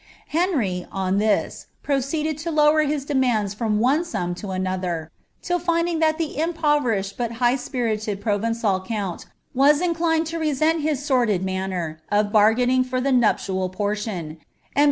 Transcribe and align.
Heury, 0.33 0.87
on 0.91 1.19
this, 1.19 1.67
proceeded 1.83 2.35
to 2.39 2.49
lower 2.49 2.81
hit 2.81 3.05
demands 3.05 3.53
from 3.53 3.77
one 3.79 4.03
eum 4.15 4.33
to 4.33 4.49
another, 4.49 5.11
till 5.43 5.59
finding 5.59 5.99
that 5.99 6.17
thv 6.17 6.35
ima^ 6.37 6.55
veriohed 6.81 7.13
but 7.17 7.33
high 7.33 7.53
epiriied 7.53 8.19
Provencal 8.19 8.79
count 8.83 9.27
vras 9.55 9.79
inclined 9.79 10.25
t 10.25 10.37
Rordid 10.37 11.43
manner 11.43 11.99
of 12.09 12.31
bargaining 12.31 12.83
for 12.83 12.99
the 12.99 13.11
nnplial 13.11 13.71
pc»lion,* 13.75 14.37
and 14.39 14.39
b 14.39 14.39
BI. 14.75 14.79